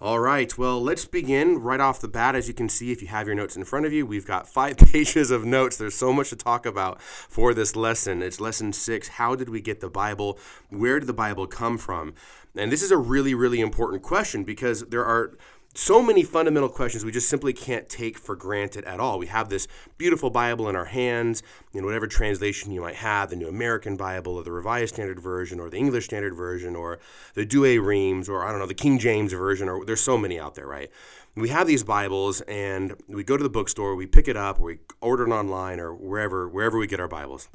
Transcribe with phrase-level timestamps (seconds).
[0.00, 2.36] All right, well, let's begin right off the bat.
[2.36, 4.46] As you can see, if you have your notes in front of you, we've got
[4.46, 5.76] five pages of notes.
[5.76, 8.22] There's so much to talk about for this lesson.
[8.22, 10.38] It's lesson six How did we get the Bible?
[10.70, 12.14] Where did the Bible come from?
[12.54, 15.36] And this is a really, really important question because there are
[15.78, 19.16] so many fundamental questions we just simply can't take for granted at all.
[19.18, 23.36] We have this beautiful Bible in our hands, in whatever translation you might have, the
[23.36, 26.98] New American Bible or the Revised Standard Version or the English Standard Version or
[27.34, 30.38] the Douay Rheims or I don't know, the King James Version or there's so many
[30.38, 30.90] out there, right?
[31.36, 34.64] We have these Bibles and we go to the bookstore, we pick it up, or
[34.64, 37.48] we order it online or wherever wherever we get our Bibles.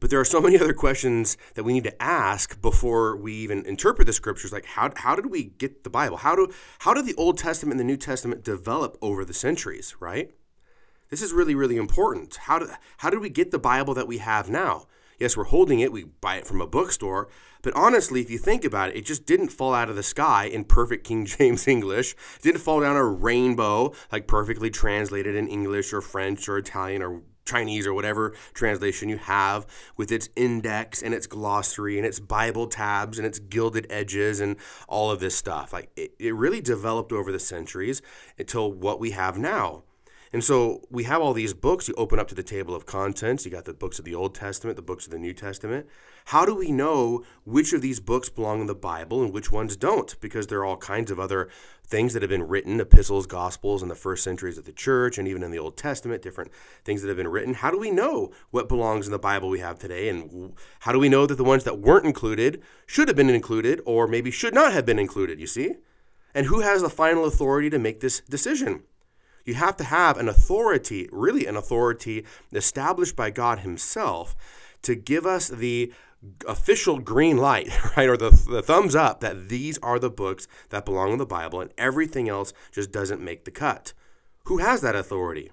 [0.00, 3.64] But there are so many other questions that we need to ask before we even
[3.66, 4.52] interpret the scriptures.
[4.52, 6.18] Like how, how did we get the Bible?
[6.18, 9.96] How do how did the Old Testament and the New Testament develop over the centuries,
[10.00, 10.32] right?
[11.10, 12.36] This is really, really important.
[12.36, 14.86] How did how did we get the Bible that we have now?
[15.18, 17.28] Yes, we're holding it, we buy it from a bookstore,
[17.62, 20.44] but honestly, if you think about it, it just didn't fall out of the sky
[20.44, 22.12] in perfect King James English.
[22.36, 27.02] It didn't fall down a rainbow, like perfectly translated in English or French or Italian
[27.02, 32.20] or Chinese or whatever translation you have with its index and its glossary and its
[32.20, 35.72] Bible tabs and its gilded edges and all of this stuff.
[35.72, 38.02] Like it, it really developed over the centuries
[38.38, 39.84] until what we have now.
[40.32, 41.88] And so we have all these books.
[41.88, 43.44] You open up to the table of contents.
[43.44, 45.86] You got the books of the Old Testament, the books of the New Testament.
[46.26, 49.76] How do we know which of these books belong in the Bible and which ones
[49.76, 50.14] don't?
[50.20, 51.48] Because there are all kinds of other
[51.86, 55.26] things that have been written, epistles, gospels in the first centuries of the church, and
[55.26, 56.50] even in the Old Testament, different
[56.84, 57.54] things that have been written.
[57.54, 60.10] How do we know what belongs in the Bible we have today?
[60.10, 63.80] And how do we know that the ones that weren't included should have been included
[63.86, 65.40] or maybe should not have been included?
[65.40, 65.76] You see?
[66.34, 68.82] And who has the final authority to make this decision?
[69.48, 74.36] You have to have an authority, really an authority established by God Himself
[74.82, 75.90] to give us the
[76.46, 80.84] official green light, right, or the, the thumbs up that these are the books that
[80.84, 83.94] belong in the Bible and everything else just doesn't make the cut.
[84.44, 85.50] Who has that authority?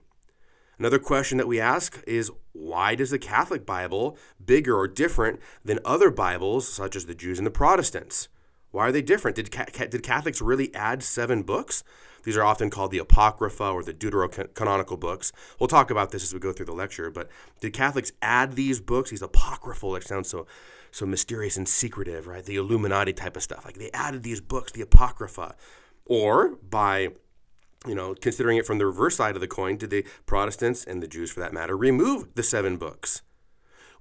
[0.78, 5.80] Another question that we ask is why does the Catholic Bible bigger or different than
[5.86, 8.28] other Bibles such as the Jews and the Protestants?
[8.75, 9.38] Why are they different?
[9.38, 9.50] Did,
[9.90, 11.81] did Catholics really add seven books?
[12.24, 15.31] These are often called the Apocrypha or the Deuterocanonical books.
[15.59, 17.30] We'll talk about this as we go through the lecture, but
[17.62, 20.46] did Catholics add these books, these apocryphal, which sounds so
[20.91, 22.44] so mysterious and secretive, right?
[22.44, 23.63] The Illuminati type of stuff.
[23.63, 25.56] Like they added these books, the Apocrypha.
[26.06, 27.09] Or by
[27.88, 31.02] you know, considering it from the reverse side of the coin, did the Protestants and
[31.02, 33.22] the Jews for that matter remove the seven books?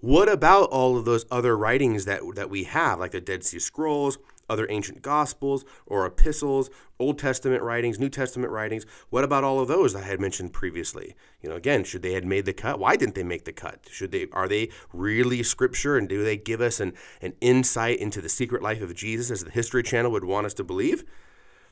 [0.00, 3.58] What about all of those other writings that that we have, like the Dead Sea
[3.58, 4.18] Scrolls,
[4.48, 8.86] other ancient gospels or epistles, Old Testament writings, New Testament writings.
[9.10, 11.14] What about all of those I had mentioned previously?
[11.40, 12.78] You know, again, should they had made the cut?
[12.78, 13.88] Why didn't they make the cut?
[13.90, 18.20] Should they are they really scripture and do they give us an, an insight into
[18.20, 21.04] the secret life of Jesus as the History Channel would want us to believe?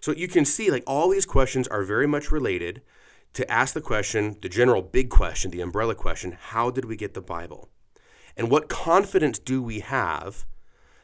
[0.01, 2.83] So you can see like all these questions are very much related
[3.35, 7.15] to ask the question, the general big question, the umbrella question, how did we get
[7.15, 7.69] the Bible?
[8.37, 10.47] And what confidence do we have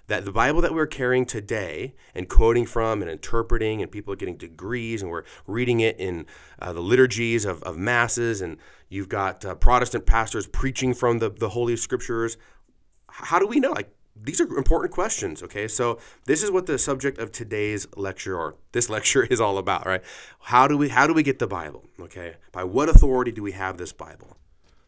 [0.09, 4.17] that the Bible that we're carrying today and quoting from and interpreting, and people are
[4.17, 6.27] getting degrees, and we're reading it in
[6.61, 8.57] uh, the liturgies of, of masses, and
[8.89, 12.39] you've got uh, Protestant pastors preaching from the, the Holy Scriptures.
[13.09, 13.71] How do we know?
[13.71, 15.69] Like, these are important questions, okay?
[15.69, 19.87] So this is what the subject of today's lecture or this lecture is all about,
[19.87, 20.03] right?
[20.41, 22.37] How do we how do we get the Bible, okay?
[22.51, 24.39] By what authority do we have this Bible?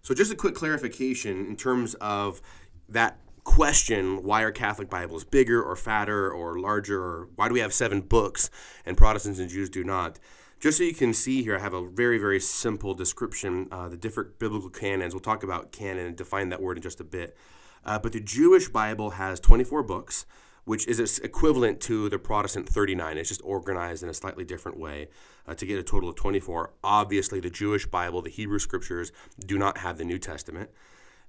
[0.03, 2.41] So just a quick clarification in terms of
[2.89, 7.61] that question why are Catholic Bibles bigger or fatter or larger or why do we
[7.61, 8.51] have seven books
[8.85, 10.19] and Protestants and Jews do not?
[10.61, 13.69] Just so you can see here, I have a very, very simple description.
[13.73, 15.15] Uh, the different biblical canons.
[15.15, 17.35] We'll talk about canon and define that word in just a bit.
[17.83, 20.27] Uh, but the Jewish Bible has 24 books,
[20.65, 23.17] which is equivalent to the Protestant 39.
[23.17, 25.09] It's just organized in a slightly different way
[25.49, 26.75] uh, to get a total of 24.
[26.85, 30.69] Obviously, the Jewish Bible, the Hebrew Scriptures, do not have the New Testament.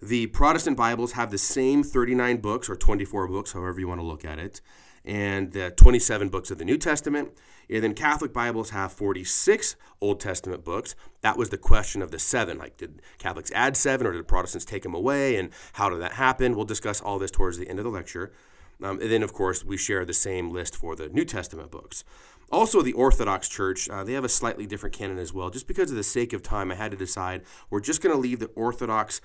[0.04, 4.06] The Protestant Bibles have the same 39 books or 24 books, however you want to
[4.06, 4.60] look at it,
[5.06, 7.30] and the 27 books of the New Testament.
[7.70, 10.96] And then Catholic Bibles have 46 Old Testament books.
[11.22, 12.58] That was the question of the seven.
[12.58, 15.36] Like, did Catholics add seven or did Protestants take them away?
[15.36, 16.56] And how did that happen?
[16.56, 18.32] We'll discuss all this towards the end of the lecture.
[18.82, 22.04] Um, and then, of course, we share the same list for the New Testament books.
[22.52, 25.50] Also, the Orthodox Church, uh, they have a slightly different canon as well.
[25.50, 28.20] Just because of the sake of time, I had to decide we're just going to
[28.20, 29.22] leave the Orthodox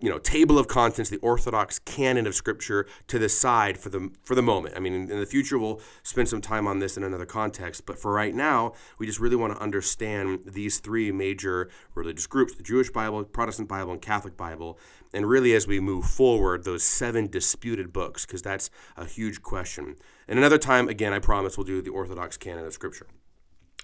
[0.00, 4.10] you know table of contents, the orthodox canon of scripture to the side for the
[4.22, 4.74] for the moment.
[4.76, 7.86] I mean, in, in, the future we'll spend some time on this in another context,
[7.86, 12.54] but for right now, we just really want to understand these three major religious groups:
[12.54, 14.78] the Jewish Bible, Protestant Bible, and Catholic Bible.
[15.12, 19.96] And really, as we move forward, those seven disputed books, because that's a huge question.
[20.28, 23.08] And another time, again, I promise we'll do the orthodox canon of scripture.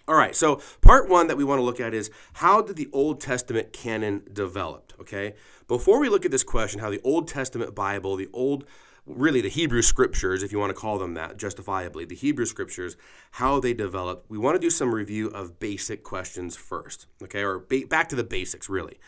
[0.08, 2.88] All right, so part one that we want to look at is how did the
[2.92, 4.92] Old Testament canon develop?
[5.00, 5.34] Okay,
[5.66, 8.64] before we look at this question, how the Old Testament Bible, the Old,
[9.04, 12.96] really the Hebrew scriptures, if you want to call them that justifiably, the Hebrew scriptures,
[13.32, 17.08] how they developed, we want to do some review of basic questions first.
[17.20, 19.00] Okay, or ba- back to the basics, really.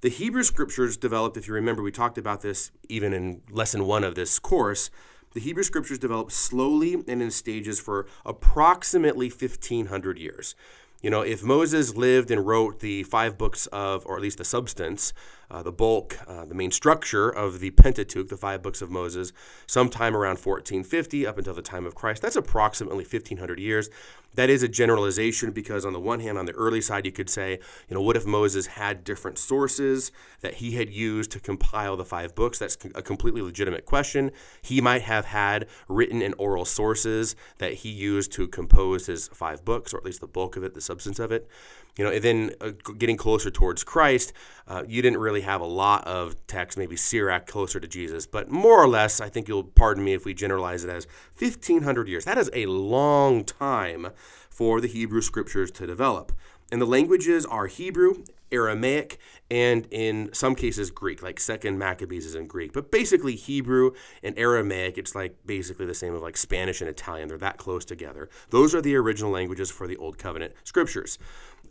[0.00, 4.02] The Hebrew scriptures developed, if you remember, we talked about this even in lesson one
[4.02, 4.90] of this course
[5.32, 10.54] the Hebrew scriptures developed slowly and in stages for approximately 1500 years.
[11.02, 14.44] You know, if Moses lived and wrote the five books of, or at least the
[14.44, 15.12] substance,
[15.50, 19.32] uh, the bulk, uh, the main structure of the Pentateuch, the five books of Moses,
[19.66, 23.90] sometime around 1450 up until the time of Christ, that's approximately 1500 years.
[24.34, 27.28] That is a generalization because, on the one hand, on the early side, you could
[27.28, 27.58] say,
[27.88, 32.04] you know, what if Moses had different sources that he had used to compile the
[32.04, 32.58] five books?
[32.58, 34.30] That's a completely legitimate question.
[34.62, 39.64] He might have had written and oral sources that he used to compose his five
[39.64, 41.48] books, or at least the bulk of it, the substance of it.
[41.96, 44.32] You know, and then uh, getting closer towards Christ,
[44.66, 48.50] uh, you didn't really have a lot of text, maybe Sirach closer to Jesus, but
[48.50, 51.06] more or less, I think you'll pardon me if we generalize it as
[51.38, 52.24] 1500 years.
[52.24, 54.08] That is a long time
[54.48, 56.32] for the Hebrew scriptures to develop.
[56.70, 59.18] And the languages are Hebrew, Aramaic,
[59.50, 62.72] and in some cases Greek, like Second Maccabees is in Greek.
[62.72, 63.92] But basically Hebrew
[64.22, 67.28] and Aramaic, it's like basically the same as like Spanish and Italian.
[67.28, 68.28] They're that close together.
[68.50, 71.18] Those are the original languages for the Old Covenant scriptures.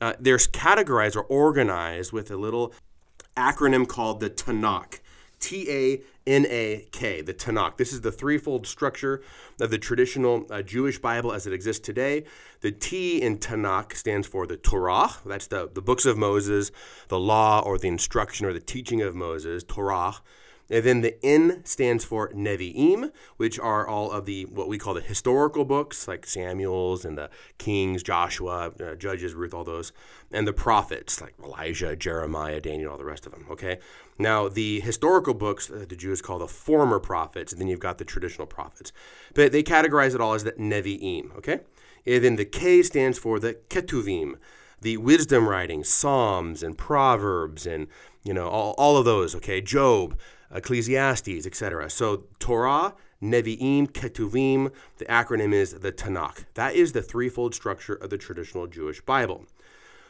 [0.02, 2.74] Uh, they're categorized or organized with a little
[3.36, 5.00] acronym called the Tanakh.
[5.40, 7.78] T A N A K, the Tanakh.
[7.78, 9.22] This is the threefold structure
[9.60, 12.26] of the traditional uh, Jewish Bible as it exists today.
[12.62, 16.72] The T in Tanakh stands for the Torah, that's the, the books of Moses,
[17.08, 20.16] the law or the instruction or the teaching of Moses, Torah.
[20.70, 24.94] And then the N stands for Nevi'im, which are all of the what we call
[24.94, 29.92] the historical books, like Samuel's and the Kings, Joshua, uh, Judges, Ruth, all those,
[30.32, 33.48] and the prophets, like Elijah, Jeremiah, Daniel, all the rest of them.
[33.50, 33.80] Okay.
[34.20, 38.06] Now the historical books the Jews call the former prophets, and then you've got the
[38.06, 38.92] traditional prophets,
[39.34, 41.36] but they categorize it all as the Nevi'im.
[41.38, 41.62] Okay.
[42.06, 44.36] And then the K stands for the Ketuvim,
[44.82, 47.88] the wisdom writings, Psalms and Proverbs, and
[48.24, 49.34] you know all, all of those.
[49.34, 49.62] Okay.
[49.62, 50.16] Job.
[50.52, 51.90] Ecclesiastes, etc.
[51.90, 56.46] So Torah, Nevi'im, Ketuvim, the acronym is the Tanakh.
[56.54, 59.46] That is the threefold structure of the traditional Jewish Bible.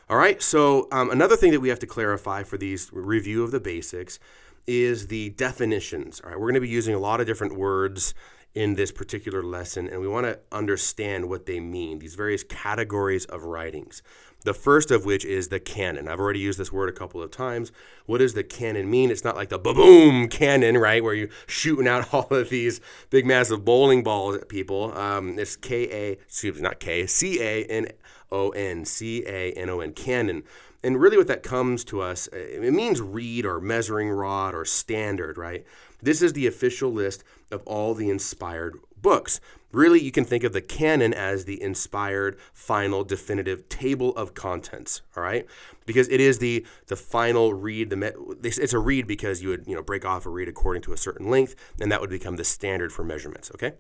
[0.09, 3.51] All right, so um, another thing that we have to clarify for these review of
[3.51, 4.19] the basics
[4.65, 6.19] is the definitions.
[6.23, 8.13] All right, we're going to be using a lot of different words
[8.55, 13.25] in this particular lesson, and we want to understand what they mean, these various categories
[13.25, 14.01] of writings.
[14.45, 16.07] The first of which is the canon.
[16.07, 17.73] I've already used this word a couple of times.
[18.05, 19.11] What does the canon mean?
[19.11, 22.79] It's not like the boom cannon, right, where you're shooting out all of these
[23.09, 24.97] big, massive bowling balls at people.
[24.97, 27.87] Um, it's K A, excuse me, not K, C A N
[28.31, 30.43] O N, C A N O N, canon.
[30.83, 34.63] And really, what that comes to us, uh, it means reed or measuring rod or
[34.63, 35.65] standard, right?
[36.01, 39.41] This is the official list of all the inspired books.
[39.71, 45.01] Really, you can think of the canon as the inspired, final, definitive table of contents.
[45.15, 45.45] All right,
[45.85, 47.89] because it is the the final reed.
[47.89, 50.93] The it's a reed because you would you know break off a reed according to
[50.93, 53.51] a certain length, and that would become the standard for measurements.
[53.53, 53.73] Okay.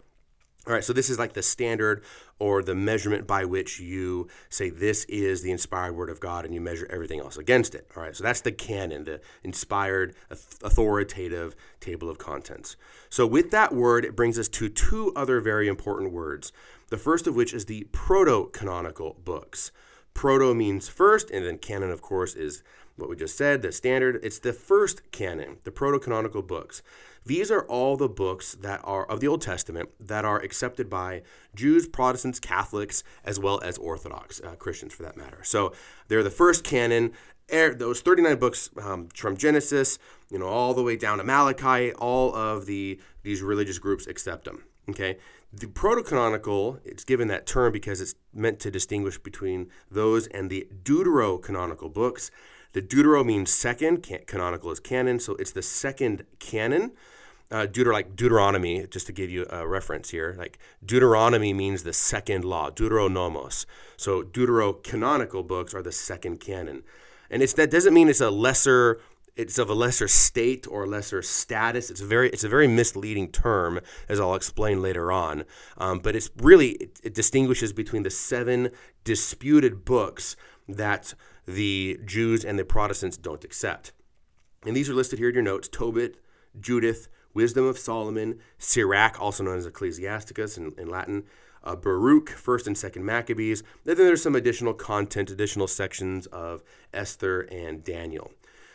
[0.67, 2.03] All right, so this is like the standard
[2.37, 6.53] or the measurement by which you say this is the inspired word of God and
[6.53, 7.87] you measure everything else against it.
[7.95, 12.75] All right, so that's the canon, the inspired, authoritative table of contents.
[13.09, 16.51] So, with that word, it brings us to two other very important words.
[16.89, 19.71] The first of which is the proto canonical books.
[20.13, 22.63] Proto means first, and then canon, of course, is
[22.99, 24.19] what we just said, the standard.
[24.23, 26.81] It's the first canon, the proto canonical books.
[27.25, 31.21] These are all the books that are of the Old Testament that are accepted by
[31.53, 35.39] Jews, Protestants, Catholics, as well as Orthodox uh, Christians, for that matter.
[35.43, 35.73] So
[36.07, 37.11] they're the first canon.
[37.51, 39.97] Those 39 books um, from Genesis,
[40.29, 44.45] you know, all the way down to Malachi, all of the these religious groups accept
[44.45, 44.63] them.
[44.89, 45.17] Okay,
[45.51, 50.67] the proto-canonical, it's given that term because it's meant to distinguish between those and the
[50.83, 52.29] deuterocanonical books.
[52.73, 56.91] The Deutero means second, canonical is canon, so it's the second canon.
[57.51, 61.93] Uh, Deuter, like Deuteronomy, just to give you a reference here, like Deuteronomy means the
[61.93, 63.65] second law, Deuteronomos.
[63.97, 66.83] So Deuterocanonical books are the second canon.
[67.31, 68.99] And it's that doesn't mean it's a lesser
[69.39, 71.89] it's of a lesser state or lesser status.
[71.89, 75.45] It's a very it's a very misleading term, as I'll explain later on.
[75.77, 78.71] Um, but it's really it, it distinguishes between the seven
[79.05, 80.35] disputed books
[80.67, 81.13] that
[81.55, 83.91] the Jews and the Protestants don't accept.
[84.65, 86.17] And these are listed here in your notes: Tobit,
[86.59, 91.23] Judith, Wisdom of Solomon, Sirach, also known as Ecclesiasticus in, in Latin,
[91.63, 93.61] uh, Baruch, First and Second Maccabees.
[93.85, 96.63] And then there's some additional content, additional sections of
[96.93, 98.31] Esther and Daniel.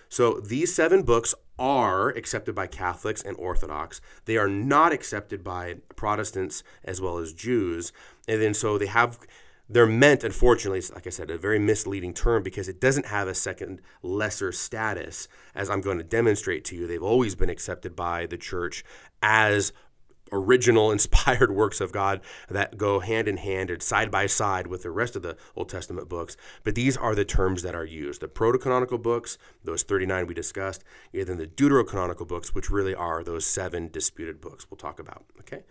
[0.09, 4.01] So these seven books are accepted by Catholics and Orthodox.
[4.27, 7.93] They are not accepted by Protestants as well as Jews.
[8.29, 9.19] And then so they have
[9.69, 13.35] they're meant, unfortunately, like I said, a very misleading term because it doesn't have a
[13.35, 16.87] second lesser status, as I'm going to demonstrate to you.
[16.87, 18.85] They've always been accepted by the church
[19.23, 19.73] as
[20.33, 24.83] original inspired works of God that go hand in hand and side by side with
[24.83, 26.37] the rest of the Old Testament books.
[26.63, 28.21] But these are the terms that are used.
[28.21, 33.25] The proto-canonical books, those 39 we discussed, and then the deuterocanonical books, which really are
[33.25, 35.25] those seven disputed books we'll talk about.
[35.41, 35.63] Okay?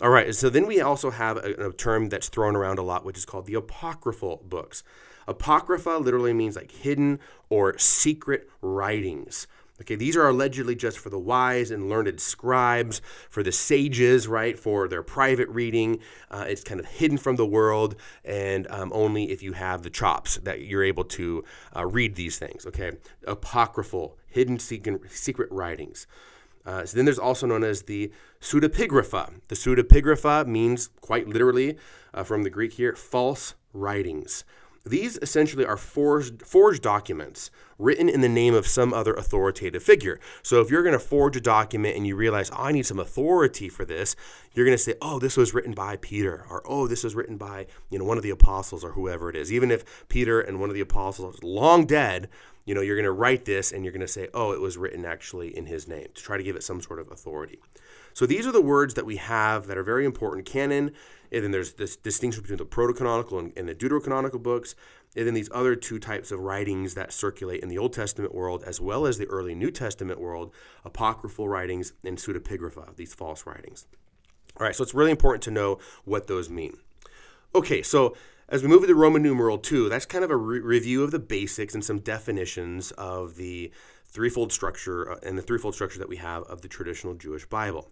[0.00, 3.04] All right, so then we also have a, a term that's thrown around a lot,
[3.04, 4.82] which is called the apocryphal books.
[5.26, 9.46] Apocrypha literally means like hidden or secret writings.
[9.80, 14.58] Okay, these are allegedly just for the wise and learned scribes, for the sages, right,
[14.58, 16.00] for their private reading.
[16.30, 19.90] Uh, it's kind of hidden from the world, and um, only if you have the
[19.90, 22.64] chops that you're able to uh, read these things.
[22.66, 22.92] Okay,
[23.26, 26.06] apocryphal, hidden secret, secret writings.
[26.66, 29.34] Uh, so then there's also known as the pseudepigrapha.
[29.48, 31.78] The pseudepigrapha means quite literally
[32.12, 34.44] uh, from the Greek here, false writings.
[34.86, 40.20] These essentially are forged, forged documents written in the name of some other authoritative figure.
[40.42, 43.00] So if you're going to forge a document and you realize, oh, I need some
[43.00, 44.14] authority for this,
[44.52, 47.36] you're going to say, oh, this was written by Peter, or oh, this was written
[47.36, 49.52] by you know one of the apostles, or whoever it is.
[49.52, 52.28] Even if Peter and one of the apostles are long dead,
[52.64, 54.78] you know you're going to write this and you're going to say, oh, it was
[54.78, 57.58] written actually in his name to try to give it some sort of authority.
[58.14, 60.46] So these are the words that we have that are very important.
[60.46, 60.92] Canon
[61.32, 64.74] and then there's this distinction between the proto-canonical and, and the deuterocanonical books.
[65.16, 68.62] And then these other two types of writings that circulate in the Old Testament world
[68.66, 70.52] as well as the early New Testament world,
[70.84, 73.86] apocryphal writings and pseudepigrapha, these false writings.
[74.58, 76.76] All right, so it's really important to know what those mean.
[77.54, 78.14] Okay, so
[78.48, 81.18] as we move into Roman numeral 2, that's kind of a re- review of the
[81.18, 83.72] basics and some definitions of the
[84.04, 87.90] threefold structure uh, and the threefold structure that we have of the traditional Jewish Bible.